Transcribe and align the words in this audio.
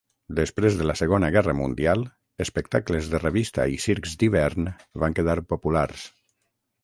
Després 0.37 0.77
de 0.77 0.85
la 0.91 0.93
Segona 0.99 1.27
Guerra 1.35 1.53
Mundial, 1.57 2.01
espectacles 2.45 3.11
de 3.11 3.21
revista 3.25 3.67
i 3.75 3.79
circs 3.85 4.17
d'hivern 4.23 4.67
van 5.05 5.19
quedar 5.21 5.37
populars. 5.53 6.07